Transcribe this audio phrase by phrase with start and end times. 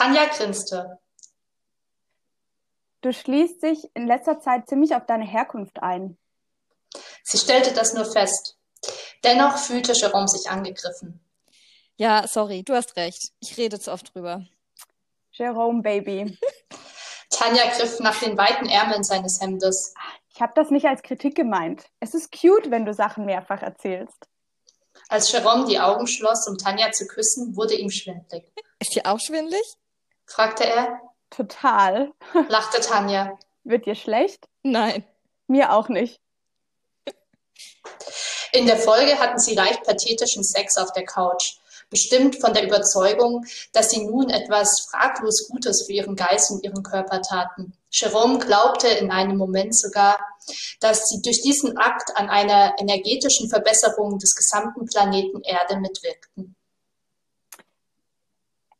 [0.00, 0.98] Tanja grinste.
[3.02, 6.16] Du schließt dich in letzter Zeit ziemlich auf deine Herkunft ein.
[7.22, 8.56] Sie stellte das nur fest.
[9.24, 11.20] Dennoch fühlte Jerome sich angegriffen.
[11.96, 13.32] Ja, sorry, du hast recht.
[13.40, 14.46] Ich rede zu oft drüber.
[15.32, 16.38] Jerome, Baby.
[17.28, 19.92] Tanja griff nach den weiten Ärmeln seines Hemdes.
[20.32, 21.84] Ich habe das nicht als Kritik gemeint.
[22.00, 24.30] Es ist cute, wenn du Sachen mehrfach erzählst.
[25.10, 28.50] Als Jerome die Augen schloss, um Tanja zu küssen, wurde ihm schwindlig.
[28.78, 29.60] Ist dir auch schwindlig?
[30.30, 31.00] Fragte er.
[31.30, 32.12] Total.
[32.48, 33.38] lachte Tanja.
[33.64, 34.48] Wird dir schlecht?
[34.62, 35.04] Nein.
[35.46, 36.20] Mir auch nicht.
[38.52, 41.56] In der Folge hatten sie leicht pathetischen Sex auf der Couch,
[41.88, 46.82] bestimmt von der Überzeugung, dass sie nun etwas fraglos Gutes für ihren Geist und ihren
[46.82, 47.72] Körper taten.
[47.90, 50.18] Jerome glaubte in einem Moment sogar,
[50.80, 56.56] dass sie durch diesen Akt an einer energetischen Verbesserung des gesamten Planeten Erde mitwirkten.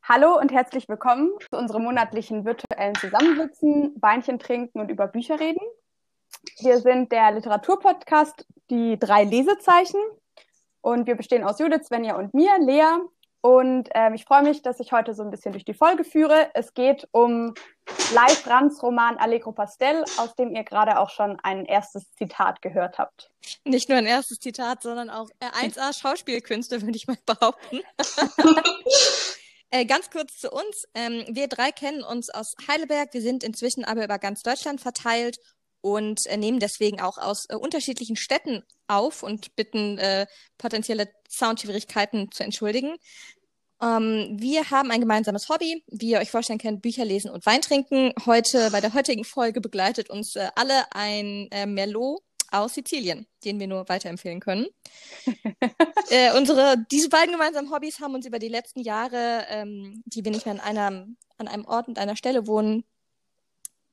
[0.02, 5.60] Hallo und herzlich willkommen zu unserem monatlichen virtuellen Zusammensitzen, Weinchen trinken und über Bücher reden.
[6.58, 10.00] Wir sind der Literaturpodcast Die drei Lesezeichen
[10.80, 12.98] und wir bestehen aus Judith, Svenja und mir, Lea.
[13.42, 16.50] Und ähm, ich freue mich, dass ich heute so ein bisschen durch die Folge führe.
[16.54, 17.54] Es geht um
[18.14, 22.98] Leif Rands Roman Allegro Pastel, aus dem ihr gerade auch schon ein erstes Zitat gehört
[22.98, 23.30] habt.
[23.64, 27.80] Nicht nur ein erstes Zitat, sondern auch 1A Schauspielkünste, würde ich mal behaupten.
[29.70, 30.84] Äh, ganz kurz zu uns.
[30.94, 33.14] Ähm, wir drei kennen uns aus Heidelberg.
[33.14, 35.38] Wir sind inzwischen aber über ganz Deutschland verteilt
[35.80, 40.26] und äh, nehmen deswegen auch aus äh, unterschiedlichen Städten auf und bitten äh,
[40.58, 42.96] potenzielle Soundschwierigkeiten zu entschuldigen.
[43.80, 47.62] Ähm, wir haben ein gemeinsames Hobby, wie ihr euch vorstellen könnt, Bücher lesen und Wein
[47.62, 48.12] trinken.
[48.26, 53.60] Heute, bei der heutigen Folge begleitet uns äh, alle ein äh, Merlot aus Sizilien, den
[53.60, 54.66] wir nur weiterempfehlen können.
[56.10, 60.32] äh, unsere, diese beiden gemeinsamen Hobbys haben uns über die letzten Jahre, ähm, die wir
[60.32, 61.06] nicht mehr an, einer,
[61.38, 62.84] an einem Ort und einer Stelle wohnen,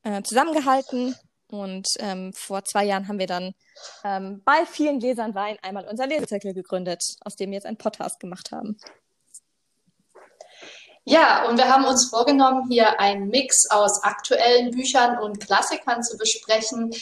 [0.03, 1.15] äh, zusammengehalten.
[1.49, 3.53] Und ähm, vor zwei Jahren haben wir dann
[4.03, 8.19] ähm, bei vielen Gläsern Wein einmal unser Lesezirkel gegründet, aus dem wir jetzt einen Podcast
[8.19, 8.77] gemacht haben.
[11.09, 16.17] Ja, und wir haben uns vorgenommen, hier einen Mix aus aktuellen Büchern und Klassikern zu
[16.17, 16.93] besprechen.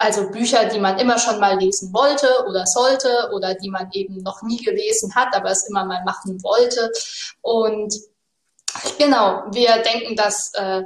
[0.00, 4.22] Also Bücher, die man immer schon mal lesen wollte oder sollte oder die man eben
[4.22, 6.90] noch nie gelesen hat, aber es immer mal machen wollte.
[7.42, 7.92] Und
[8.98, 10.82] Genau, wir denken, dass äh,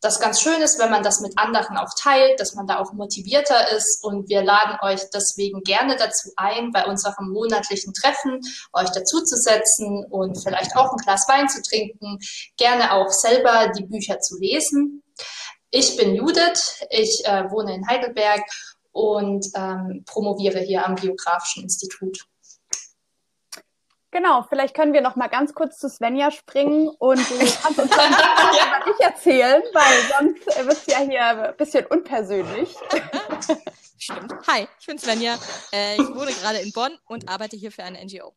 [0.00, 2.92] das ganz schön ist, wenn man das mit anderen auch teilt, dass man da auch
[2.94, 8.40] motivierter ist und wir laden euch deswegen gerne dazu ein, bei unserem monatlichen Treffen
[8.72, 12.18] euch dazuzusetzen und vielleicht auch ein Glas Wein zu trinken,
[12.56, 15.02] gerne auch selber die Bücher zu lesen.
[15.70, 18.42] Ich bin Judith, ich äh, wohne in Heidelberg
[18.92, 22.26] und ähm, promoviere hier am Geografischen Institut.
[24.12, 27.90] Genau, vielleicht können wir noch mal ganz kurz zu Svenja springen und du kannst uns
[27.90, 32.74] dann über dich erzählen, weil sonst wird es ja hier ein bisschen unpersönlich.
[33.98, 34.32] Stimmt.
[34.46, 35.36] Hi, ich bin Svenja.
[35.72, 38.34] Äh, ich wohne gerade in Bonn und arbeite hier für eine NGO.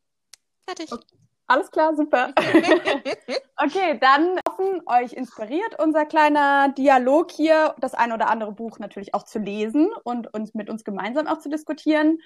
[0.66, 0.92] Fertig.
[0.92, 1.06] Okay.
[1.50, 2.32] Alles klar, super.
[3.58, 9.16] okay, dann hoffen euch inspiriert unser kleiner Dialog hier, das ein oder andere Buch natürlich
[9.16, 12.20] auch zu lesen und uns mit uns gemeinsam auch zu diskutieren.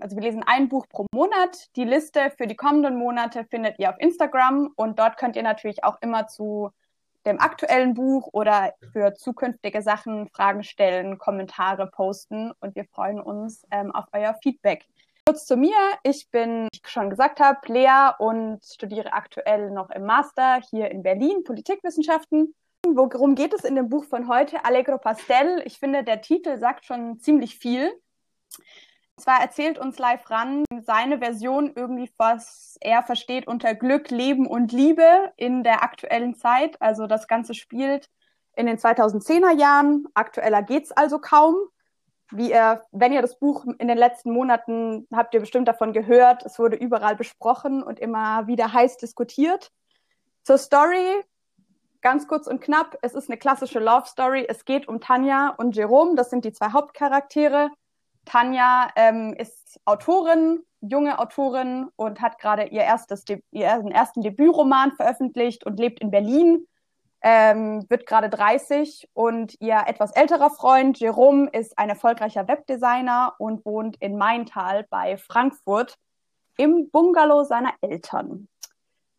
[0.00, 1.76] Also wir lesen ein Buch pro Monat.
[1.76, 5.84] Die Liste für die kommenden Monate findet ihr auf Instagram und dort könnt ihr natürlich
[5.84, 6.70] auch immer zu
[7.24, 13.64] dem aktuellen Buch oder für zukünftige Sachen Fragen stellen, Kommentare posten und wir freuen uns
[13.70, 14.86] ähm, auf euer Feedback.
[15.28, 15.74] Kurz zu mir.
[16.04, 20.88] Ich bin, wie ich schon gesagt habe, Lea und studiere aktuell noch im Master hier
[20.92, 22.54] in Berlin Politikwissenschaften.
[22.86, 24.64] Worum geht es in dem Buch von heute?
[24.64, 25.62] Allegro Pastel.
[25.64, 27.92] Ich finde, der Titel sagt schon ziemlich viel.
[29.16, 34.70] Zwar erzählt uns Live Ran seine Version irgendwie, was er versteht unter Glück, Leben und
[34.70, 36.80] Liebe in der aktuellen Zeit.
[36.80, 38.08] Also das Ganze spielt
[38.54, 40.06] in den 2010er Jahren.
[40.14, 41.56] Aktueller geht's also kaum.
[42.32, 46.44] Wie ihr, wenn ihr das Buch in den letzten Monaten habt ihr bestimmt davon gehört,
[46.44, 49.70] es wurde überall besprochen und immer wieder heiß diskutiert.
[50.42, 51.24] Zur Story,
[52.00, 54.44] ganz kurz und knapp, es ist eine klassische Love Story.
[54.48, 57.70] Es geht um Tanja und Jerome, das sind die zwei Hauptcharaktere.
[58.24, 65.64] Tanja ähm, ist Autorin, junge Autorin und hat gerade ihr erstes, ihren ersten Debütroman veröffentlicht
[65.64, 66.66] und lebt in Berlin.
[67.22, 73.64] Ähm, wird gerade 30 und ihr etwas älterer Freund Jerome ist ein erfolgreicher Webdesigner und
[73.64, 75.96] wohnt in Maintal bei Frankfurt
[76.56, 78.48] im Bungalow seiner Eltern.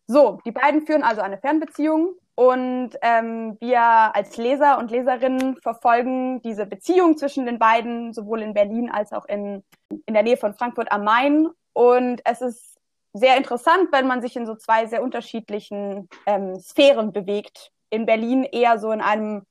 [0.06, 6.40] So, die beiden führen also eine Fernbeziehung und ähm, wir als Leser und Leserinnen verfolgen
[6.42, 9.64] diese Beziehung zwischen den beiden, sowohl in Berlin als auch in,
[10.06, 11.48] in der Nähe von Frankfurt am Main.
[11.72, 12.78] Und es ist
[13.12, 17.72] sehr interessant, wenn man sich in so zwei sehr unterschiedlichen ähm, Sphären bewegt.
[17.90, 19.42] In Berlin eher so in einem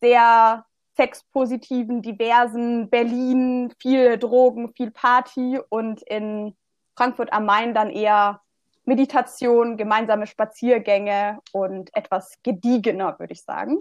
[0.00, 0.64] sehr
[0.96, 6.54] sexpositiven, diversen Berlin, viel Drogen, viel Party und in
[6.96, 8.40] Frankfurt am Main dann eher
[8.84, 13.78] Meditation, gemeinsame Spaziergänge und etwas gediegener, würde ich sagen.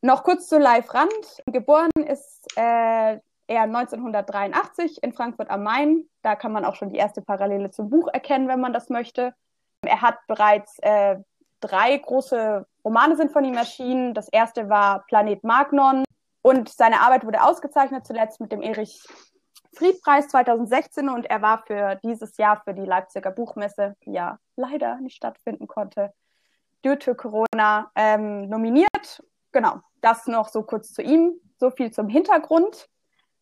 [0.00, 1.42] Noch kurz zu Live Rand.
[1.46, 6.08] Geboren ist äh, er 1983 in Frankfurt am Main.
[6.22, 9.34] Da kann man auch schon die erste Parallele zum Buch erkennen, wenn man das möchte.
[9.82, 11.16] Er hat bereits äh,
[11.60, 14.14] drei große Romane sind von ihm erschienen.
[14.14, 16.04] Das erste war Planet Magnon
[16.42, 19.02] und seine Arbeit wurde ausgezeichnet zuletzt mit dem Erich
[19.74, 24.96] Friedpreis 2016 und er war für dieses Jahr für die Leipziger Buchmesse, die ja leider
[24.96, 26.12] nicht stattfinden konnte,
[26.82, 29.22] to Corona ähm, nominiert.
[29.52, 31.34] Genau, das noch so kurz zu ihm.
[31.58, 32.88] So viel zum Hintergrund.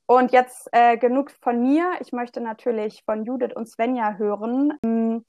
[0.06, 1.92] Und jetzt äh, genug von mir.
[2.00, 5.24] Ich möchte natürlich von Judith und Svenja hören.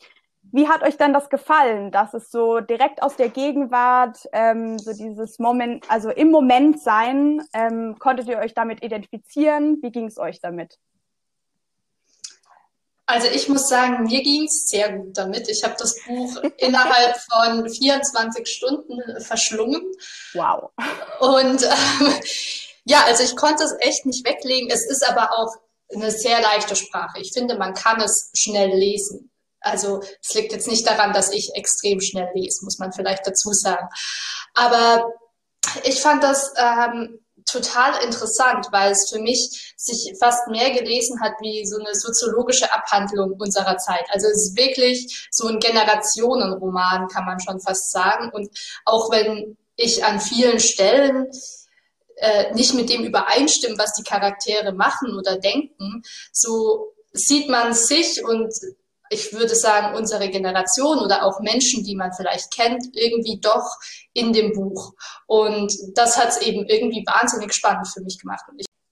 [0.51, 4.93] Wie hat euch denn das gefallen, dass es so direkt aus der Gegenwart, ähm, so
[4.93, 9.77] dieses Moment, also im Moment sein, ähm, konntet ihr euch damit identifizieren?
[9.81, 10.77] Wie ging es euch damit?
[13.05, 15.49] Also ich muss sagen, mir ging es sehr gut damit.
[15.49, 19.81] Ich habe das Buch innerhalb von 24 Stunden verschlungen.
[20.33, 20.71] Wow.
[21.19, 22.13] Und ähm,
[22.85, 24.69] ja, also ich konnte es echt nicht weglegen.
[24.69, 25.55] Es ist aber auch
[25.93, 27.19] eine sehr leichte Sprache.
[27.19, 29.28] Ich finde, man kann es schnell lesen.
[29.61, 33.51] Also es liegt jetzt nicht daran, dass ich extrem schnell lese, muss man vielleicht dazu
[33.51, 33.87] sagen.
[34.53, 35.13] Aber
[35.83, 41.33] ich fand das ähm, total interessant, weil es für mich sich fast mehr gelesen hat
[41.41, 44.05] wie so eine soziologische Abhandlung unserer Zeit.
[44.09, 48.29] Also es ist wirklich so ein Generationenroman, kann man schon fast sagen.
[48.33, 48.49] Und
[48.85, 51.27] auch wenn ich an vielen Stellen
[52.17, 58.23] äh, nicht mit dem übereinstimmen, was die Charaktere machen oder denken, so sieht man sich
[58.23, 58.53] und
[59.09, 63.77] ich würde sagen, unsere Generation oder auch Menschen, die man vielleicht kennt, irgendwie doch
[64.13, 64.93] in dem Buch.
[65.27, 68.43] Und das hat es eben irgendwie wahnsinnig spannend für mich gemacht.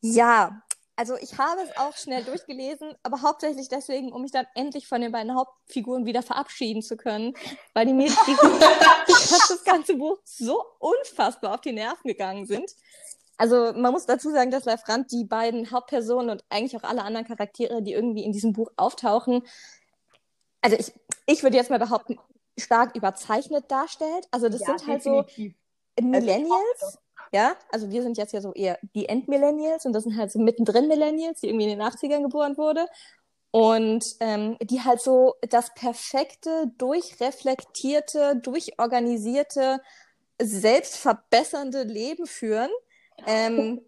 [0.01, 0.61] ja,
[0.99, 4.99] also ich habe es auch schnell durchgelesen, aber hauptsächlich deswegen, um mich dann endlich von
[4.99, 7.35] den beiden Hauptfiguren wieder verabschieden zu können,
[7.75, 8.09] weil die mir
[9.07, 12.71] das ganze Buch so unfassbar auf die Nerven gegangen sind.
[13.37, 17.03] Also man muss dazu sagen, dass Leif Rand die beiden Hauptpersonen und eigentlich auch alle
[17.03, 19.43] anderen Charaktere, die irgendwie in diesem Buch auftauchen,
[20.62, 20.94] also ich,
[21.25, 22.18] ich würde jetzt mal behaupten,
[22.57, 24.27] stark überzeichnet darstellt.
[24.31, 25.56] Also das ja, sind halt definitiv.
[25.98, 27.00] so Millennials.
[27.33, 30.39] Ja, also wir sind jetzt ja so eher die Endmillennials und das sind halt so
[30.39, 32.88] mittendrin Millennials, die irgendwie in den 80ern geboren wurde.
[33.51, 39.81] Und ähm, die halt so das perfekte, durchreflektierte, durchorganisierte,
[40.39, 42.69] selbstverbessernde Leben führen.
[43.25, 43.81] Ähm,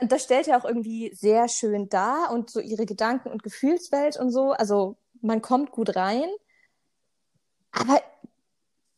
[0.00, 4.18] und das stellt ja auch irgendwie sehr schön dar und so ihre Gedanken- und Gefühlswelt
[4.18, 4.52] und so.
[4.52, 6.28] Also man kommt gut rein.
[7.70, 8.02] Aber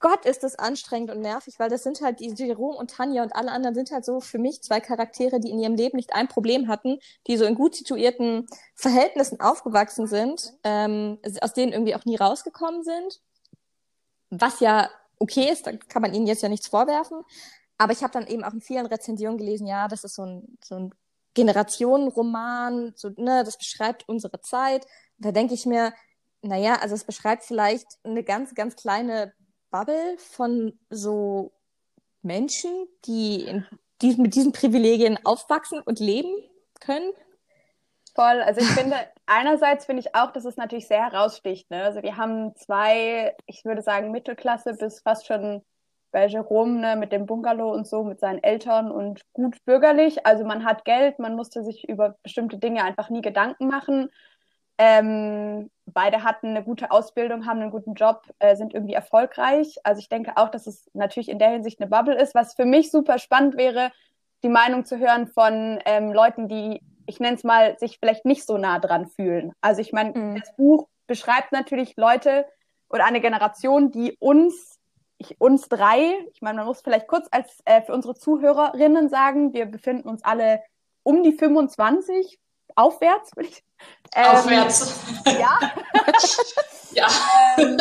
[0.01, 3.35] Gott ist das anstrengend und nervig, weil das sind halt die Jerome und Tanja und
[3.35, 6.29] alle anderen sind halt so für mich zwei Charaktere, die in ihrem Leben nicht ein
[6.29, 12.05] Problem hatten, die so in gut situierten Verhältnissen aufgewachsen sind, ähm, aus denen irgendwie auch
[12.05, 13.23] nie rausgekommen sind.
[14.29, 17.23] Was ja okay ist, da kann man ihnen jetzt ja nichts vorwerfen.
[17.79, 20.59] Aber ich habe dann eben auch in vielen Rezensionen gelesen, ja, das ist so ein,
[20.63, 20.95] so ein
[21.33, 24.87] Generationenroman, so, ne, das beschreibt unsere Zeit.
[25.17, 25.95] da denke ich mir,
[26.45, 29.33] naja, also es beschreibt vielleicht eine ganz, ganz kleine
[29.71, 31.53] Bubble von so
[32.23, 32.71] Menschen,
[33.07, 33.67] die, in,
[34.03, 36.33] die mit diesen Privilegien aufwachsen und leben
[36.81, 37.11] können.
[38.15, 38.43] Voll.
[38.43, 38.97] Also ich finde,
[39.27, 41.71] einerseits finde ich auch, dass es natürlich sehr heraussticht.
[41.71, 41.83] Ne?
[41.83, 45.63] Also wir haben zwei, ich würde sagen, Mittelklasse bis fast schon
[46.13, 50.25] bei Jerome ne, mit dem Bungalow und so, mit seinen Eltern und gut bürgerlich.
[50.25, 54.11] Also man hat Geld, man musste sich über bestimmte Dinge einfach nie Gedanken machen.
[54.79, 59.79] Ähm, beide hatten eine gute Ausbildung, haben einen guten Job, äh, sind irgendwie erfolgreich.
[59.85, 62.35] Also ich denke auch, dass es natürlich in der Hinsicht eine Bubble ist.
[62.35, 63.93] Was für mich super spannend wäre,
[64.43, 68.47] die Meinung zu hören von ähm, Leuten, die, ich nenne es mal, sich vielleicht nicht
[68.47, 69.53] so nah dran fühlen.
[69.61, 70.41] Also ich meine, mhm.
[70.41, 72.47] das Buch beschreibt natürlich Leute
[72.89, 74.79] oder eine Generation, die uns,
[75.19, 79.53] ich, uns drei, ich meine, man muss vielleicht kurz als äh, für unsere Zuhörerinnen sagen,
[79.53, 80.63] wir befinden uns alle
[81.03, 82.39] um die 25,
[82.77, 83.65] aufwärts, würde ich
[84.15, 85.01] ähm, Aufwärts.
[85.27, 85.59] Ja.
[86.93, 87.09] ja.
[87.59, 87.77] Ähm,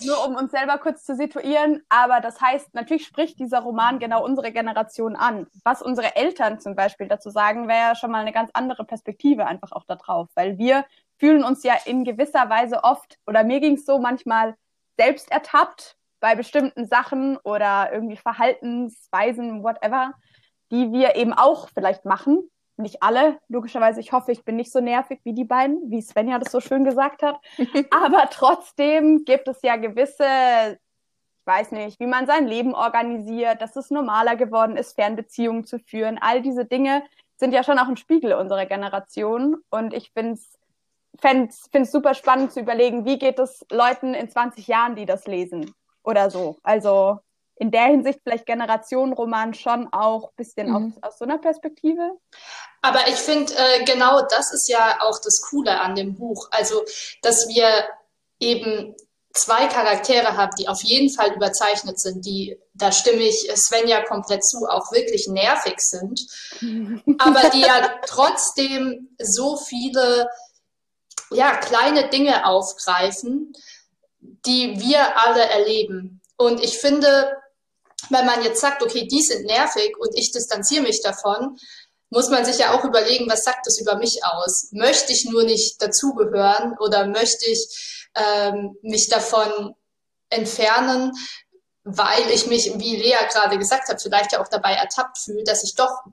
[0.00, 1.82] nur um uns selber kurz zu situieren.
[1.88, 5.46] Aber das heißt, natürlich spricht dieser Roman genau unsere Generation an.
[5.64, 9.72] Was unsere Eltern zum Beispiel dazu sagen, wäre schon mal eine ganz andere Perspektive einfach
[9.72, 10.28] auch darauf.
[10.34, 10.84] Weil wir
[11.18, 14.56] fühlen uns ja in gewisser Weise oft, oder mir ging es so manchmal
[14.98, 20.14] selbst ertappt bei bestimmten Sachen oder irgendwie Verhaltensweisen, whatever,
[20.72, 24.00] die wir eben auch vielleicht machen nicht alle, logischerweise.
[24.00, 26.84] Ich hoffe, ich bin nicht so nervig wie die beiden, wie Svenja das so schön
[26.84, 27.40] gesagt hat.
[27.90, 33.76] Aber trotzdem gibt es ja gewisse, ich weiß nicht, wie man sein Leben organisiert, dass
[33.76, 36.18] es normaler geworden ist, Fernbeziehungen zu führen.
[36.20, 37.02] All diese Dinge
[37.36, 39.56] sind ja schon auch ein Spiegel unserer Generation.
[39.70, 40.58] Und ich finde es
[41.20, 45.26] finde es super spannend zu überlegen, wie geht es Leuten in 20 Jahren, die das
[45.26, 46.58] lesen oder so.
[46.62, 47.20] Also
[47.56, 50.94] in der Hinsicht vielleicht Generationenroman schon auch ein bisschen mhm.
[51.02, 52.12] aus, aus so einer Perspektive.
[52.82, 56.48] Aber ich finde, äh, genau das ist ja auch das Coole an dem Buch.
[56.50, 56.84] Also,
[57.22, 57.66] dass wir
[58.38, 58.94] eben
[59.32, 64.44] zwei Charaktere haben, die auf jeden Fall überzeichnet sind, die, da stimme ich Svenja komplett
[64.44, 66.20] zu, auch wirklich nervig sind,
[67.18, 70.28] aber die ja trotzdem so viele
[71.30, 73.52] ja, kleine Dinge aufgreifen,
[74.20, 76.20] die wir alle erleben.
[76.36, 77.36] Und ich finde,
[78.10, 81.56] wenn man jetzt sagt, okay, die sind nervig und ich distanziere mich davon,
[82.10, 84.68] muss man sich ja auch überlegen, was sagt das über mich aus?
[84.72, 89.74] Möchte ich nur nicht dazugehören oder möchte ich ähm, mich davon
[90.30, 91.12] entfernen,
[91.84, 95.64] weil ich mich, wie Lea gerade gesagt hat, vielleicht ja auch dabei ertappt fühle, dass
[95.64, 96.04] ich doch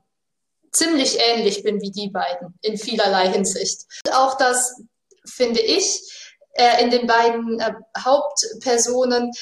[0.72, 3.82] ziemlich ähnlich bin wie die beiden in vielerlei Hinsicht.
[4.12, 4.74] Auch das
[5.24, 6.00] finde ich
[6.54, 9.32] äh, in den beiden äh, Hauptpersonen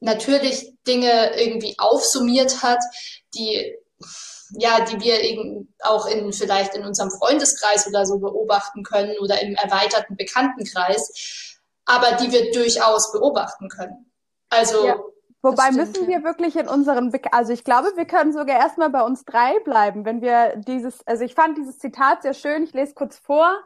[0.00, 2.80] natürlich Dinge irgendwie aufsummiert hat,
[3.34, 3.76] die
[4.50, 9.42] ja, die wir eben auch in vielleicht in unserem Freundeskreis oder so beobachten können oder
[9.42, 14.10] im erweiterten Bekanntenkreis, aber die wir durchaus beobachten können.
[14.48, 14.96] Also ja.
[15.42, 19.02] Wobei müssen wir wirklich in unseren, Be also ich glaube, wir können sogar erstmal bei
[19.02, 22.94] uns drei bleiben, wenn wir dieses, also ich fand dieses Zitat sehr schön, ich lese
[22.94, 23.56] kurz vor.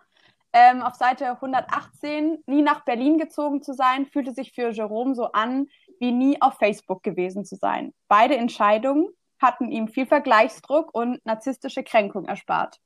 [0.52, 5.26] Ähm, auf Seite 118, nie nach Berlin gezogen zu sein, fühlte sich für Jerome so
[5.26, 5.68] an,
[6.00, 7.92] wie nie auf Facebook gewesen zu sein.
[8.08, 9.08] Beide Entscheidungen
[9.40, 12.78] hatten ihm viel Vergleichsdruck und narzisstische Kränkung erspart.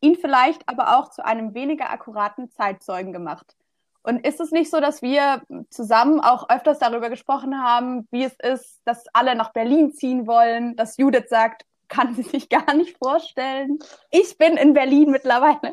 [0.00, 3.56] Ihn vielleicht aber auch zu einem weniger akkuraten Zeitzeugen gemacht.
[4.02, 8.36] Und ist es nicht so, dass wir zusammen auch öfters darüber gesprochen haben, wie es
[8.38, 12.98] ist, dass alle nach Berlin ziehen wollen, dass Judith sagt, kann sie sich gar nicht
[12.98, 13.78] vorstellen.
[14.10, 15.72] Ich bin in Berlin mittlerweile.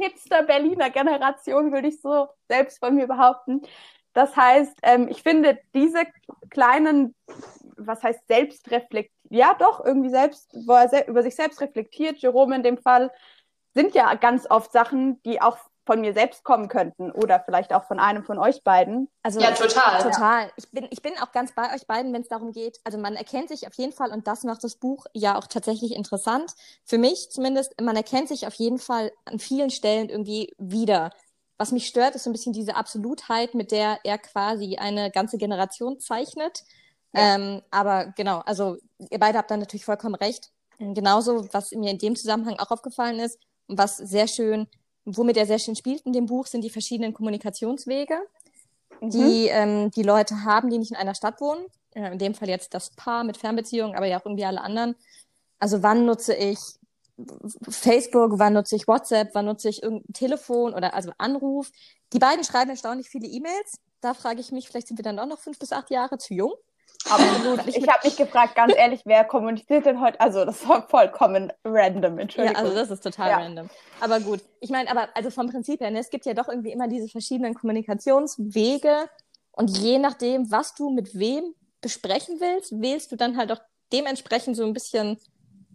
[0.00, 3.62] Hipster Berliner Generation, würde ich so selbst von mir behaupten.
[4.12, 6.02] Das heißt, ähm, ich finde diese
[6.50, 7.14] kleinen,
[7.76, 12.56] was heißt selbstreflekt, ja doch, irgendwie selbst, wo er se über sich selbst reflektiert, Jerome
[12.56, 13.12] in dem Fall,
[13.74, 17.84] sind ja ganz oft Sachen, die auch von mir selbst kommen könnten oder vielleicht auch
[17.84, 19.08] von einem von euch beiden.
[19.22, 20.02] Also ja, total.
[20.02, 20.44] Total.
[20.44, 20.52] Ja.
[20.56, 22.78] Ich bin, ich bin auch ganz bei euch beiden, wenn es darum geht.
[22.84, 25.96] Also man erkennt sich auf jeden Fall und das macht das Buch ja auch tatsächlich
[25.96, 26.54] interessant.
[26.84, 31.10] Für mich zumindest, man erkennt sich auf jeden Fall an vielen Stellen irgendwie wieder.
[31.60, 35.36] Was mich stört, ist so ein bisschen diese Absolutheit, mit der er quasi eine ganze
[35.36, 36.64] Generation zeichnet.
[37.12, 37.34] Ja.
[37.34, 38.78] Ähm, aber genau, also
[39.10, 40.52] ihr beide habt da natürlich vollkommen recht.
[40.78, 44.68] Genauso, was mir in dem Zusammenhang auch aufgefallen ist und was sehr schön,
[45.04, 48.18] womit er sehr schön spielt in dem Buch, sind die verschiedenen Kommunikationswege,
[49.02, 49.10] mhm.
[49.10, 51.66] die ähm, die Leute haben, die nicht in einer Stadt wohnen.
[51.92, 54.96] Äh, in dem Fall jetzt das Paar mit Fernbeziehungen, aber ja auch irgendwie alle anderen.
[55.58, 56.58] Also wann nutze ich
[57.68, 61.70] Facebook, wann nutze ich WhatsApp, wann nutze ich irgendein Telefon oder also Anruf.
[62.12, 63.78] Die beiden schreiben erstaunlich viele E-Mails.
[64.00, 66.34] Da frage ich mich, vielleicht sind wir dann auch noch fünf bis acht Jahre zu
[66.34, 66.52] jung.
[67.08, 67.66] Absolut.
[67.66, 70.20] ich habe mich gefragt, ganz ehrlich, wer kommuniziert denn heute?
[70.20, 72.56] Also, das war vollkommen random, Entschuldigung.
[72.56, 73.36] Ja, also das ist total ja.
[73.38, 73.70] random.
[74.00, 74.40] Aber gut.
[74.60, 77.08] Ich meine, aber also vom Prinzip her, ne, es gibt ja doch irgendwie immer diese
[77.08, 79.08] verschiedenen Kommunikationswege
[79.52, 83.60] und je nachdem, was du mit wem besprechen willst, wählst du dann halt auch
[83.92, 85.18] dementsprechend so ein bisschen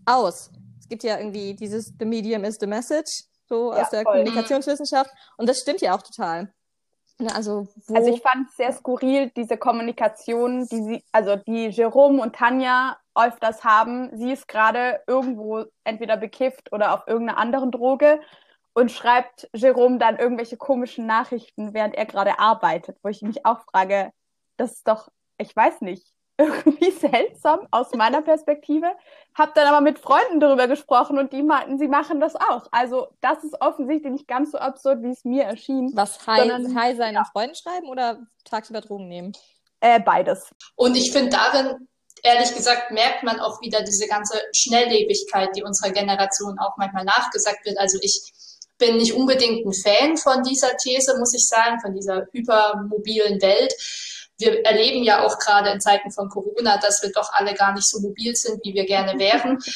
[0.06, 0.52] aus
[0.86, 4.18] es gibt ja irgendwie dieses The Medium is the Message, so ja, aus der voll.
[4.18, 5.10] Kommunikationswissenschaft.
[5.36, 6.54] Und das stimmt ja auch total.
[7.18, 12.22] Ne, also, also ich fand es sehr skurril, diese Kommunikation, die sie, also die Jerome
[12.22, 14.15] und Tanja öfters haben.
[14.15, 18.20] Sie ist gerade irgendwo entweder bekifft oder auf irgendeiner anderen Droge
[18.74, 23.62] und schreibt Jerome dann irgendwelche komischen Nachrichten, während er gerade arbeitet, wo ich mich auch
[23.72, 24.12] frage,
[24.58, 26.06] das ist doch, ich weiß nicht,
[26.38, 28.88] irgendwie seltsam aus meiner Perspektive.
[29.34, 32.68] Hab dann aber mit Freunden darüber gesprochen und die meinten, sie machen das auch.
[32.72, 35.92] Also das ist offensichtlich nicht ganz so absurd, wie es mir erschien.
[35.94, 37.24] Was Hi, sondern, Hi seinen ja.
[37.32, 39.32] Freunden schreiben oder tagsüber Drogen nehmen?
[39.80, 40.54] Äh, beides.
[40.75, 41.88] Und ich finde darin,
[42.24, 47.65] ehrlich gesagt, merkt man auch wieder diese ganze Schnelllebigkeit, die unserer Generation auch manchmal nachgesagt
[47.65, 47.77] wird.
[47.77, 48.34] Also ich
[48.77, 53.74] bin nicht unbedingt ein Fan von dieser These, muss ich sagen, von dieser hypermobilen Welt
[54.38, 57.88] wir erleben ja auch gerade in Zeiten von Corona, dass wir doch alle gar nicht
[57.88, 59.60] so mobil sind, wie wir gerne wären.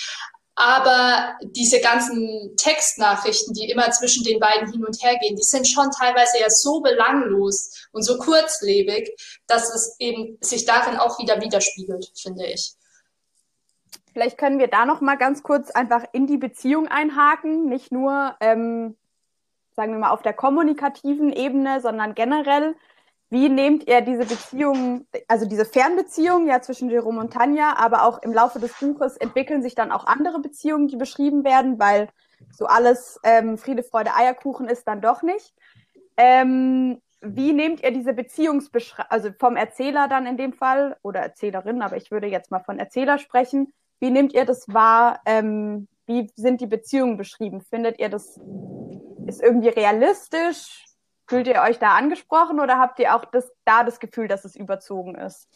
[0.56, 5.66] Aber diese ganzen Textnachrichten, die immer zwischen den beiden hin und her gehen, die sind
[5.66, 9.10] schon teilweise ja so belanglos und so kurzlebig,
[9.48, 12.74] dass es eben sich darin auch wieder widerspiegelt, finde ich.
[14.12, 18.36] Vielleicht können wir da noch mal ganz kurz einfach in die Beziehung einhaken, nicht nur,
[18.42, 18.98] ähm,
[19.78, 22.76] sagen wir mal, auf der kommunikativen Ebene, sondern generell.
[23.32, 28.22] Wie nehmt ihr diese Beziehung, also diese Fernbeziehung ja zwischen Jerome und Tanja, aber auch
[28.24, 32.10] im Laufe des Buches entwickeln sich dann auch andere Beziehungen, die beschrieben werden, weil
[32.52, 35.54] so alles ähm, Friede, Freude, Eierkuchen ist dann doch nicht.
[36.18, 41.82] Ähm, wie nehmt ihr diese Beziehungsbeschreibung, also vom Erzähler dann in dem Fall oder Erzählerin,
[41.82, 43.74] aber ich würde jetzt mal von Erzähler sprechen.
[44.00, 45.20] Wie nehmt ihr das wahr?
[45.26, 47.62] Ähm, wie sind die Beziehungen beschrieben?
[47.62, 48.40] Findet ihr das
[49.28, 50.86] ist irgendwie realistisch?
[51.30, 54.56] Fühlt ihr euch da angesprochen oder habt ihr auch das, da das Gefühl, dass es
[54.56, 55.48] überzogen ist?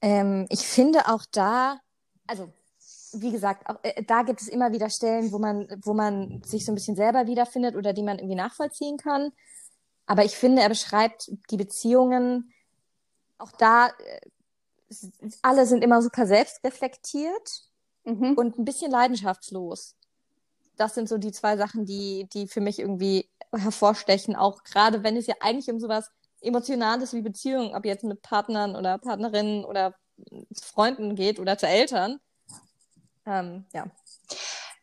[0.00, 1.78] Ähm, ich finde auch da,
[2.26, 2.50] also
[3.12, 6.64] wie gesagt, auch, äh, da gibt es immer wieder Stellen, wo man, wo man sich
[6.64, 9.32] so ein bisschen selber wiederfindet oder die man irgendwie nachvollziehen kann.
[10.06, 12.54] Aber ich finde, er beschreibt die Beziehungen
[13.36, 14.20] auch da, äh,
[15.42, 17.68] alle sind immer super selbstreflektiert
[18.04, 18.32] mhm.
[18.34, 19.94] und ein bisschen leidenschaftslos.
[20.76, 25.16] Das sind so die zwei Sachen, die, die für mich irgendwie hervorstechen, auch gerade wenn
[25.16, 26.10] es ja eigentlich um sowas
[26.40, 29.94] Emotionales wie Beziehungen, ob jetzt mit Partnern oder Partnerinnen oder
[30.62, 32.20] Freunden geht oder zu Eltern.
[33.26, 33.86] Ähm, ja.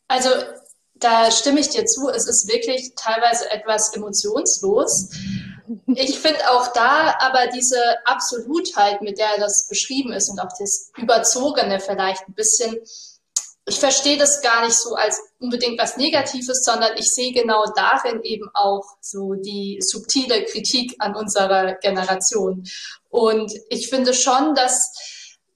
[0.07, 0.29] Also
[0.95, 5.09] da stimme ich dir zu, es ist wirklich teilweise etwas emotionslos.
[5.87, 10.91] Ich finde auch da aber diese Absolutheit, mit der das beschrieben ist und auch das
[10.97, 12.77] Überzogene vielleicht ein bisschen,
[13.65, 18.21] ich verstehe das gar nicht so als unbedingt was Negatives, sondern ich sehe genau darin
[18.23, 22.67] eben auch so die subtile Kritik an unserer Generation.
[23.09, 24.91] Und ich finde schon, dass,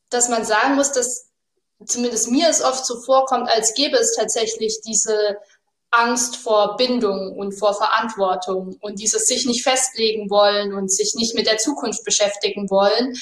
[0.09, 1.27] dass man sagen muss, dass
[1.85, 5.37] zumindest mir es oft so vorkommt, als gäbe es tatsächlich diese
[5.91, 11.35] Angst vor Bindung und vor Verantwortung und dieses sich nicht festlegen wollen und sich nicht
[11.35, 13.17] mit der Zukunft beschäftigen wollen.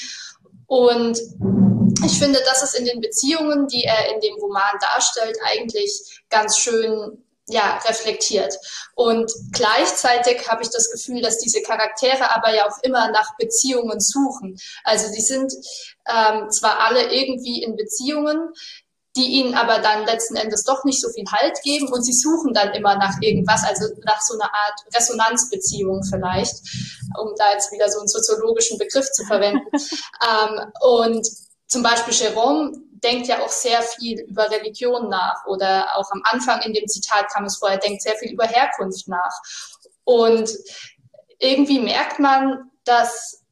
[0.66, 1.18] Und
[2.04, 6.58] ich finde, das ist in den Beziehungen, die er in dem Roman darstellt, eigentlich ganz
[6.58, 8.54] schön ja, reflektiert.
[8.94, 14.00] Und gleichzeitig habe ich das Gefühl, dass diese Charaktere aber ja auch immer nach Beziehungen
[14.00, 14.58] suchen.
[14.82, 15.52] Also die sind
[16.08, 18.52] ähm, zwar alle irgendwie in Beziehungen,
[19.16, 22.52] die ihnen aber dann letzten Endes doch nicht so viel Halt geben und sie suchen
[22.52, 26.56] dann immer nach irgendwas, also nach so einer Art Resonanzbeziehung vielleicht,
[27.18, 29.66] um da jetzt wieder so einen soziologischen Begriff zu verwenden.
[29.72, 31.26] ähm, und
[31.66, 36.60] zum Beispiel Jerome denkt ja auch sehr viel über Religion nach oder auch am Anfang
[36.62, 39.40] in dem Zitat kam es vor, er denkt sehr viel über Herkunft nach.
[40.04, 40.50] Und
[41.38, 43.42] irgendwie merkt man, dass,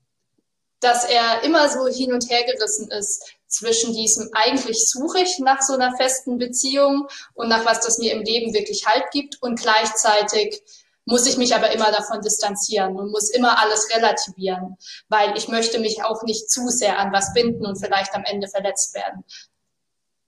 [0.81, 5.63] dass er immer so hin und her gerissen ist zwischen diesem eigentlich suche ich nach
[5.63, 9.61] so einer festen Beziehung und nach was das mir im Leben wirklich Halt gibt und
[9.61, 10.63] gleichzeitig
[11.07, 14.77] muss ich mich aber immer davon distanzieren und muss immer alles relativieren,
[15.09, 18.49] weil ich möchte mich auch nicht zu sehr an was binden und vielleicht am Ende
[18.49, 19.25] verletzt werden.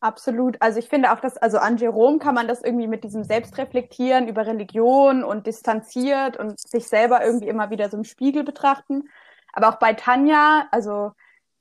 [0.01, 0.61] Absolut.
[0.61, 4.29] Also ich finde auch, dass, also an Jerome kann man das irgendwie mit diesem Selbstreflektieren
[4.29, 9.09] über Religion und distanziert und sich selber irgendwie immer wieder so im Spiegel betrachten.
[9.55, 11.13] Aber auch bei Tanja, also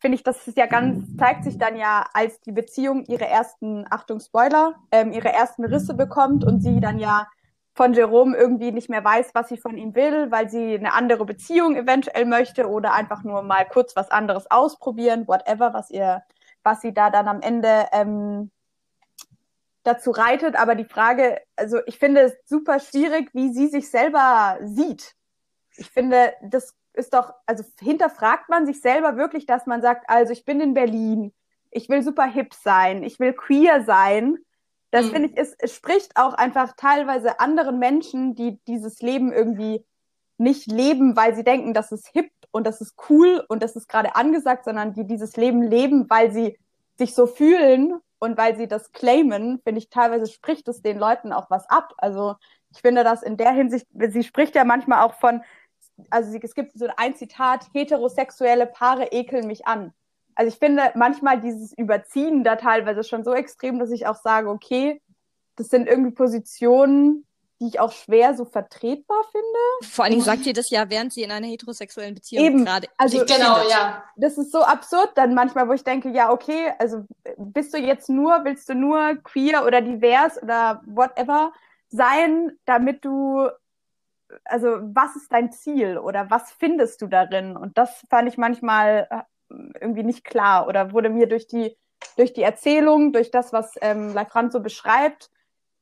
[0.06, 3.88] finde ich, das ist ja ganz, zeigt sich dann ja, als die Beziehung ihre ersten,
[3.89, 7.28] Achtung Spoiler, ähm, ihre ersten Risse bekommt und sie dann ja
[7.74, 11.26] von Jerome irgendwie nicht mehr weiß, was sie von ihm will, weil sie eine andere
[11.26, 16.22] Beziehung eventuell möchte oder einfach nur mal kurz was anderes ausprobieren, whatever, was ihr,
[16.62, 18.52] was sie da dann am Ende ähm,
[19.82, 20.56] dazu reitet.
[20.56, 25.15] Aber die Frage, also ich finde es super schwierig, wie sie sich selber sieht.
[25.78, 30.34] Ich finde, das ist doch, also hinterfragt man sich selber wirklich, dass man sagt, also
[30.34, 31.34] ich bin in Berlin,
[31.71, 34.38] ich will super hip sein, ich will queer sein
[34.95, 35.12] das mhm.
[35.12, 39.84] finde ich, ist, es spricht auch einfach teilweise anderen Menschen, die dieses Leben irgendwie
[40.38, 43.89] nicht leben, weil sie denken, das ist hip und das ist cool und das ist
[43.89, 46.58] gerade angesagt, sondern die dieses Leben leben, weil sie
[46.97, 51.34] sich so fühlen und weil sie das claimen, finde ich, teilweise spricht es den Leuten
[51.34, 51.93] auch was ab.
[51.97, 52.36] Also
[52.71, 55.41] ich finde das in der Hinsicht, sie spricht ja manchmal auch von,
[56.10, 59.93] also es gibt so ein Zitat, heterosexuelle Paare ekeln mich an
[60.36, 64.49] also ich finde manchmal dieses Überziehen da teilweise schon so extrem, dass ich auch sage,
[64.49, 65.01] okay,
[65.55, 67.25] das sind irgendwie Positionen,
[67.62, 69.89] die ich auch schwer so vertretbar finde.
[69.89, 72.65] Vor allen Dingen sagt ihr das ja, während sie in einer heterosexuellen Beziehung Eben.
[72.65, 72.89] gerade.
[72.97, 74.03] Also genau, ja.
[74.17, 77.05] Das ist so absurd dann manchmal, wo ich denke, ja, okay, also
[77.38, 81.53] bist du jetzt nur, willst du nur queer oder divers oder whatever
[81.88, 83.47] sein, damit du,
[84.44, 87.56] also was ist dein Ziel oder was findest du darin?
[87.58, 91.76] Und das fand ich manchmal irgendwie nicht klar oder wurde mir durch die,
[92.18, 95.30] durch die Erzählung, durch das, was ähm, Leifrand so beschreibt,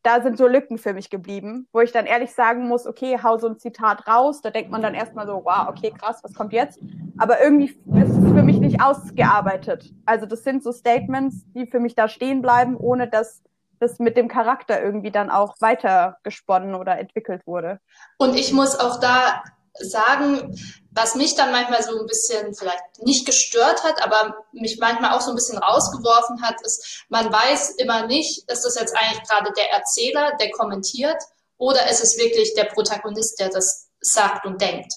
[0.03, 3.37] da sind so Lücken für mich geblieben, wo ich dann ehrlich sagen muss, okay, hau
[3.37, 6.51] so ein Zitat raus, da denkt man dann erstmal so, wow, okay, krass, was kommt
[6.51, 6.79] jetzt?
[7.17, 9.93] Aber irgendwie ist es für mich nicht ausgearbeitet.
[10.05, 13.41] Also das sind so Statements, die für mich da stehen bleiben, ohne dass
[13.83, 17.79] das mit dem Charakter irgendwie dann auch weiter gesponnen oder entwickelt wurde.
[18.17, 19.43] Und ich muss auch da
[19.79, 20.55] sagen,
[20.91, 25.21] was mich dann manchmal so ein bisschen vielleicht nicht gestört hat, aber mich manchmal auch
[25.21, 29.51] so ein bisschen rausgeworfen hat, ist, man weiß immer nicht, ist das jetzt eigentlich gerade
[29.57, 31.17] der Erzähler, der kommentiert,
[31.57, 34.93] oder ist es wirklich der Protagonist, der das sagt und denkt.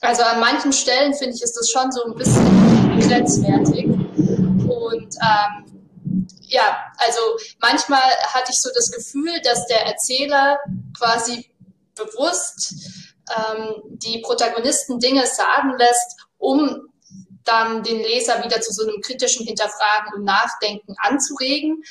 [0.00, 3.84] Also an manchen Stellen finde ich, ist das schon so ein bisschen grenzwertig.
[3.86, 5.69] Und ähm,
[6.50, 7.20] ja, also
[7.60, 10.58] manchmal hatte ich so das Gefühl, dass der Erzähler
[10.98, 11.50] quasi
[11.94, 12.74] bewusst
[13.30, 16.88] ähm, die Protagonisten Dinge sagen lässt, um
[17.44, 21.82] dann den Leser wieder zu so einem kritischen Hinterfragen und Nachdenken anzuregen.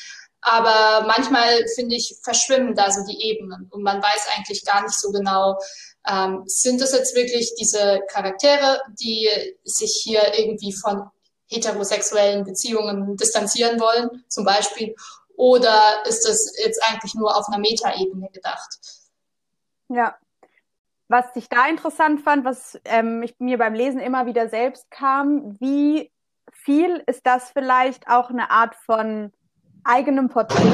[0.42, 4.98] Aber manchmal, finde ich, verschwimmen da so die Ebenen und man weiß eigentlich gar nicht
[4.98, 5.58] so genau,
[6.10, 9.30] ähm, sind es jetzt wirklich diese Charaktere, die
[9.64, 11.10] sich hier irgendwie von
[11.50, 14.96] heterosexuellen Beziehungen distanzieren wollen, zum Beispiel,
[15.36, 18.78] oder ist es jetzt eigentlich nur auf einer Metaebene gedacht?
[19.88, 20.16] Ja,
[21.08, 25.60] was ich da interessant fand, was ähm, ich, mir beim Lesen immer wieder selbst kam,
[25.60, 26.12] wie
[26.52, 29.32] viel ist das vielleicht auch eine Art von
[29.84, 30.72] eigenem Porträt?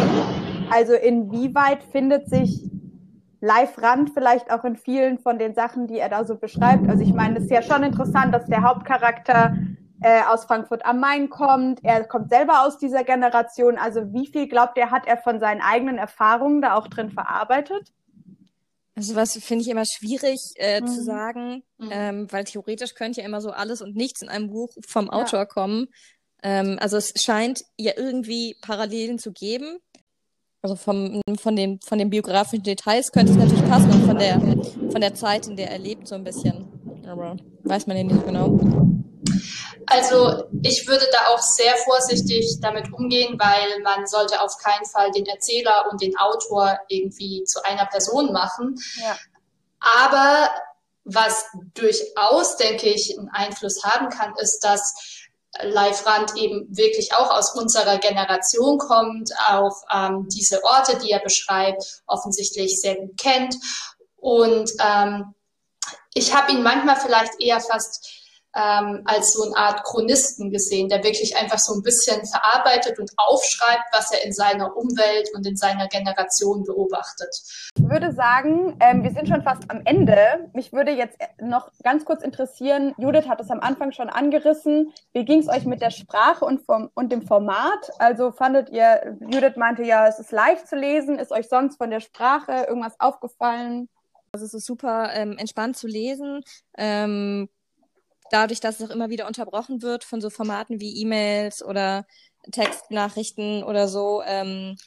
[0.72, 2.70] Also inwieweit findet sich
[3.40, 6.90] Live Rand vielleicht auch in vielen von den Sachen, die er da so beschreibt?
[6.90, 9.56] Also ich meine, es ist ja schon interessant, dass der Hauptcharakter
[10.06, 11.80] äh, aus Frankfurt am Main kommt.
[11.84, 13.80] Er kommt selber aus dieser Generation.
[13.80, 17.92] Also wie viel glaubt er, hat er von seinen eigenen Erfahrungen da auch drin verarbeitet?
[18.96, 20.88] Also was finde ich immer schwierig äh, mhm.
[20.88, 21.90] zu sagen, mhm.
[21.92, 25.40] ähm, weil theoretisch könnte ja immer so alles und nichts in einem Buch vom Autor
[25.40, 25.46] ja.
[25.46, 25.88] kommen.
[26.44, 29.80] Ähm, also es scheint ja irgendwie Parallelen zu geben.
[30.62, 34.40] Also vom, von, den, von den biografischen Details könnte es natürlich passen und von der,
[34.92, 36.68] von der Zeit, in der er lebt, so ein bisschen.
[37.08, 38.60] Aber weiß man ja nicht genau.
[39.88, 45.12] Also ich würde da auch sehr vorsichtig damit umgehen, weil man sollte auf keinen Fall
[45.12, 48.76] den Erzähler und den Autor irgendwie zu einer Person machen.
[48.98, 49.18] Ja.
[49.80, 50.50] Aber
[51.04, 51.46] was
[51.76, 54.96] durchaus, denke ich, einen Einfluss haben kann, ist, dass
[55.62, 61.20] Leif Rand eben wirklich auch aus unserer Generation kommt, auch ähm, diese Orte, die er
[61.20, 63.56] beschreibt, offensichtlich sehr gut kennt.
[64.18, 65.34] Und ähm,
[66.14, 68.10] ich habe ihn manchmal vielleicht eher fast
[68.56, 73.12] ähm, als so eine Art Chronisten gesehen, der wirklich einfach so ein bisschen verarbeitet und
[73.18, 77.36] aufschreibt, was er in seiner Umwelt und in seiner Generation beobachtet.
[77.78, 80.50] Ich würde sagen, ähm, wir sind schon fast am Ende.
[80.54, 84.94] Mich würde jetzt noch ganz kurz interessieren, Judith hat es am Anfang schon angerissen.
[85.14, 87.92] Wie ging es euch mit der Sprache und, vom, und dem Format?
[88.00, 91.20] Also fandet ihr, Judith meinte ja, es ist leicht zu lesen.
[91.20, 93.90] Ist euch sonst von der Sprache irgendwas aufgefallen?
[94.32, 96.42] Also es ist super ähm, entspannt zu lesen.
[96.78, 97.50] Ähm,
[98.36, 102.06] dadurch, dass es auch immer wieder unterbrochen wird von so Formaten wie E-Mails oder
[102.52, 104.78] Textnachrichten oder so, ähm,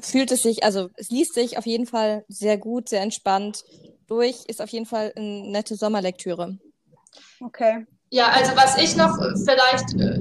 [0.00, 3.64] fühlt es sich, also es liest sich auf jeden Fall sehr gut, sehr entspannt
[4.06, 6.58] durch, ist auf jeden Fall eine nette Sommerlektüre.
[7.40, 7.86] Okay.
[8.10, 10.20] Ja, also was ich noch vielleicht äh,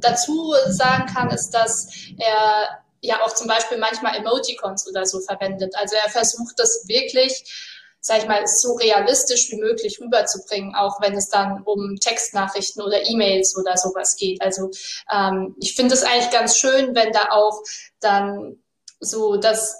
[0.00, 1.88] dazu sagen kann, ist, dass
[2.18, 5.72] er ja auch zum Beispiel manchmal Emojicons oder so verwendet.
[5.76, 7.71] Also er versucht das wirklich
[8.04, 13.00] sag ich mal, so realistisch wie möglich rüberzubringen, auch wenn es dann um Textnachrichten oder
[13.08, 14.42] E-Mails oder sowas geht.
[14.42, 14.70] Also
[15.10, 17.62] ähm, ich finde es eigentlich ganz schön, wenn da auch
[18.00, 18.56] dann
[18.98, 19.76] so das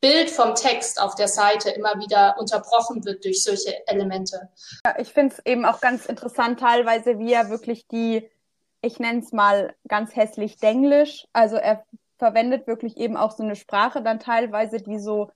[0.00, 4.48] Bild vom Text auf der Seite immer wieder unterbrochen wird durch solche Elemente.
[4.84, 8.28] Ja, ich finde es eben auch ganz interessant, teilweise, wie er wirklich die,
[8.80, 11.84] ich nenne es mal ganz hässlich Denglisch, also er
[12.18, 15.30] verwendet wirklich eben auch so eine Sprache dann teilweise, die so,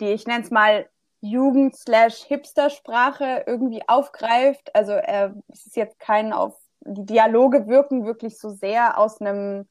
[0.00, 0.88] die ich nenne es mal
[1.20, 4.74] Jugend-Hipster-Sprache irgendwie aufgreift.
[4.74, 9.66] Also äh, es ist jetzt kein auf, die Dialoge wirken wirklich so sehr aus einem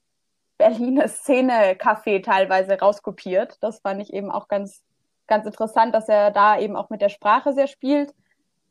[0.57, 3.57] Berliner Szene-Café teilweise rauskopiert.
[3.61, 4.81] Das fand ich eben auch ganz,
[5.27, 8.13] ganz interessant, dass er da eben auch mit der Sprache sehr spielt.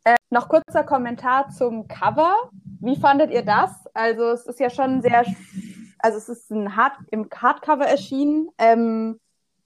[0.05, 2.51] Äh, noch kurzer Kommentar zum Cover.
[2.81, 3.71] Wie fandet ihr das?
[3.95, 5.25] Also es ist ja schon sehr,
[5.99, 8.49] also es ist ein Hard, im Hardcover erschienen.
[8.59, 9.21] Ähm,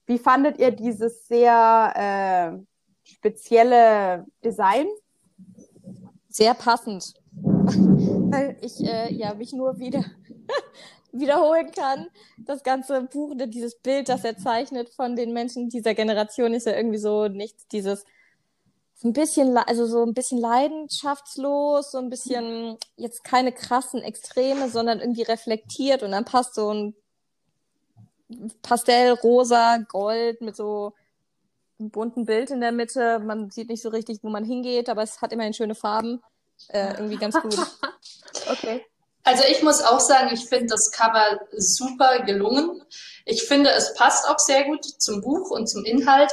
[0.05, 2.57] wie fandet ihr dieses sehr äh,
[3.15, 4.87] spezielle Design?
[6.29, 7.13] Sehr passend.
[7.33, 10.03] Weil ich äh, ja mich nur wieder
[11.11, 12.07] wiederholen kann.
[12.37, 16.75] Das ganze Buch, dieses Bild, das er zeichnet von den Menschen dieser Generation, ist ja
[16.75, 18.05] irgendwie so nichts, dieses
[19.01, 24.69] so ein bisschen, also so ein bisschen leidenschaftslos, so ein bisschen jetzt keine krassen Extreme,
[24.69, 26.95] sondern irgendwie reflektiert und dann passt so ein
[28.61, 30.93] Pastell, rosa, gold mit so
[31.79, 33.19] einem bunten Bild in der Mitte.
[33.19, 36.21] Man sieht nicht so richtig, wo man hingeht, aber es hat immerhin schöne Farben.
[36.67, 37.55] Äh, irgendwie ganz gut.
[38.51, 38.85] Okay.
[39.23, 42.81] Also ich muss auch sagen, ich finde das Cover super gelungen.
[43.25, 46.31] Ich finde, es passt auch sehr gut zum Buch und zum Inhalt.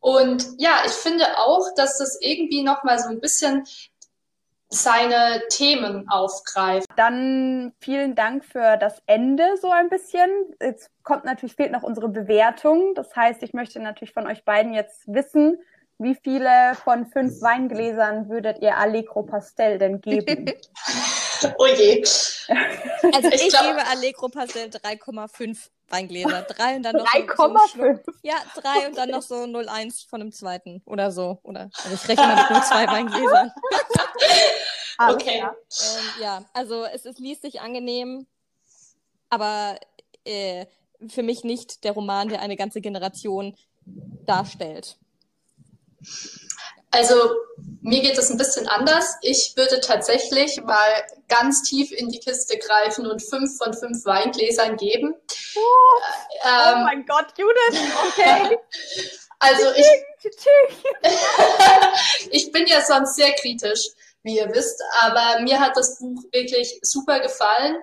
[0.00, 3.66] Und ja, ich finde auch, dass das irgendwie nochmal so ein bisschen
[4.70, 6.86] seine Themen aufgreift.
[6.96, 10.30] Dann vielen Dank für das Ende so ein bisschen.
[10.62, 12.94] Jetzt kommt natürlich, fehlt noch unsere Bewertung.
[12.94, 15.58] Das heißt, ich möchte natürlich von euch beiden jetzt wissen,
[15.98, 20.52] wie viele von fünf Weingläsern würdet ihr Allegro Pastel denn geben?
[21.58, 22.04] oh je.
[23.14, 23.64] Also ich, ich glaub...
[23.64, 26.42] gebe Allegro Pastel 3,5 Weingläser.
[26.42, 28.04] Drei und dann noch 3,5?
[28.04, 31.38] So ja, drei und dann noch so 0,1 von dem zweiten oder so.
[31.42, 33.52] Oder also ich rechne mal mit nur zwei Weingläsern.
[35.10, 35.40] okay.
[35.40, 38.26] Ähm, ja, also es, es liest sich angenehm,
[39.30, 39.78] aber
[40.24, 40.66] äh,
[41.08, 43.56] für mich nicht der Roman, der eine ganze Generation
[44.26, 44.98] darstellt.
[46.90, 47.14] Also
[47.82, 49.16] mir geht es ein bisschen anders.
[49.22, 54.76] Ich würde tatsächlich mal ganz tief in die Kiste greifen und fünf von fünf Weingläsern
[54.76, 55.14] geben.
[55.56, 56.00] Oh,
[56.44, 58.58] ähm, oh mein Gott, Judith, okay.
[59.38, 59.86] also ich,
[62.30, 63.88] ich bin ja sonst sehr kritisch,
[64.22, 67.76] wie ihr wisst, aber mir hat das Buch wirklich super gefallen.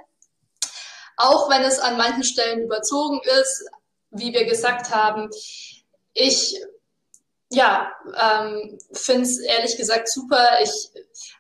[1.18, 3.66] Auch wenn es an manchen Stellen überzogen ist,
[4.12, 5.30] wie wir gesagt haben.
[6.14, 6.62] Ich
[7.52, 10.60] ja, ähm, finde es ehrlich gesagt super.
[10.64, 10.92] Ich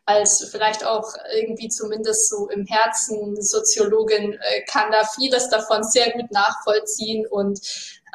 [0.06, 6.12] als vielleicht auch irgendwie zumindest so im Herzen Soziologin äh, kann da vieles davon sehr
[6.12, 7.60] gut nachvollziehen und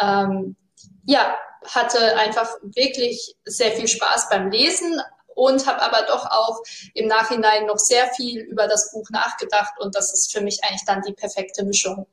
[0.01, 0.57] ähm,
[1.05, 5.01] ja, hatte einfach wirklich sehr viel Spaß beim Lesen
[5.35, 6.63] und habe aber doch auch
[6.95, 10.85] im Nachhinein noch sehr viel über das Buch nachgedacht und das ist für mich eigentlich
[10.87, 12.07] dann die perfekte Mischung.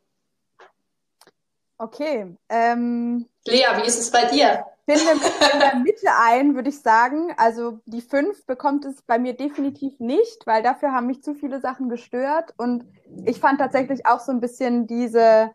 [1.78, 2.36] Okay.
[2.50, 4.66] Ähm, Lea, wie ist es bei dir?
[4.88, 5.02] mich
[5.54, 7.34] in der Mitte ein, würde ich sagen.
[7.38, 11.60] Also die fünf bekommt es bei mir definitiv nicht, weil dafür haben mich zu viele
[11.60, 12.54] Sachen gestört.
[12.58, 12.86] Und
[13.26, 15.52] ich fand tatsächlich auch so ein bisschen diese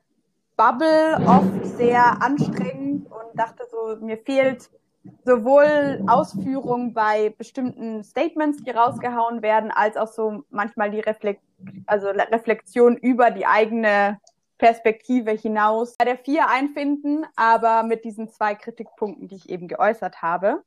[0.57, 4.69] Bubble oft sehr anstrengend und dachte so, mir fehlt
[5.25, 11.43] sowohl Ausführung bei bestimmten Statements, die rausgehauen werden, als auch so manchmal die Reflekt
[11.87, 14.21] also Reflexion über die eigene
[14.63, 20.23] Perspektive hinaus bei der vier einfinden, aber mit diesen zwei Kritikpunkten, die ich eben geäußert
[20.23, 20.63] habe.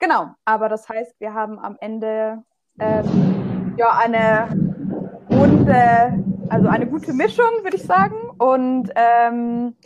[0.00, 2.42] Genau, aber das heißt, wir haben am Ende
[2.80, 4.48] ähm, ja eine
[5.30, 8.16] runde, also eine gute Mischung, würde ich sagen.
[8.36, 9.76] Und ähm,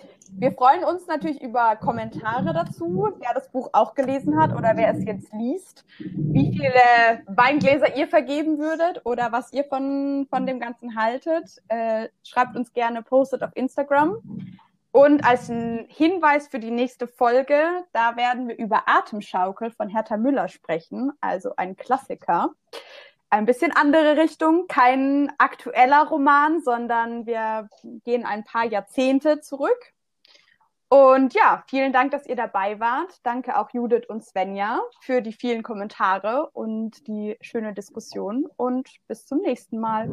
[0.41, 4.95] wir freuen uns natürlich über Kommentare dazu, wer das Buch auch gelesen hat oder wer
[4.95, 10.61] es jetzt liest, wie viele Weingläser ihr vergeben würdet oder was ihr von, von dem
[10.61, 11.61] Ganzen haltet.
[11.67, 14.19] Äh, schreibt uns gerne, postet auf Instagram.
[14.93, 20.17] Und als ein Hinweis für die nächste Folge, da werden wir über Atemschaukel von Hertha
[20.17, 22.51] Müller sprechen, also ein Klassiker.
[23.29, 27.69] Ein bisschen andere Richtung, kein aktueller Roman, sondern wir
[28.05, 29.93] gehen ein paar Jahrzehnte zurück
[30.89, 33.19] und ja, vielen Dank, dass ihr dabei wart.
[33.23, 38.47] Danke auch Judith und Svenja für die vielen Kommentare und die schöne Diskussion.
[38.57, 40.09] Und bis zum nächsten Mal.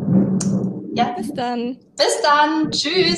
[0.94, 1.80] Ja, bis dann.
[1.98, 2.72] Bis dann.
[2.72, 3.06] Tschüss.